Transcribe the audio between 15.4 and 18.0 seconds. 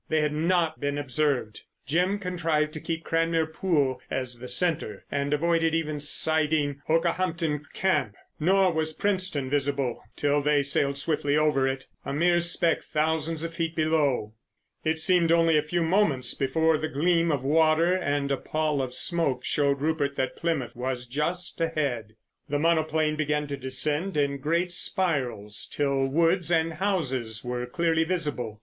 a few moments before the gleam of water